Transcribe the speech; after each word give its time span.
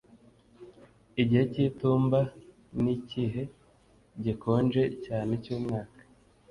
Igihe 1.21 1.43
cy'itumba 1.51 2.19
nikihe 2.83 3.43
gikonje 4.23 4.83
cyane 5.05 5.33
cyumwaka. 5.43 6.01